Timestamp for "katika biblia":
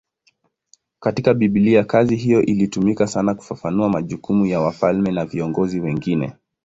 0.99-1.83